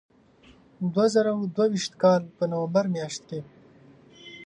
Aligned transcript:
د 0.81 0.83
دوه 0.93 1.05
زره 1.13 1.31
دوه 1.55 1.65
ویشت 1.73 1.93
کال 2.01 2.21
په 2.37 2.43
نومبر 2.51 2.85
میاشت 2.93 3.21
کې. 3.29 3.39